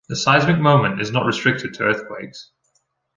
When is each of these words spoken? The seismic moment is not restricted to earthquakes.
The 0.09 0.15
seismic 0.15 0.57
moment 0.59 0.99
is 0.99 1.11
not 1.11 1.27
restricted 1.27 1.75
to 1.75 1.83
earthquakes. 1.83 2.49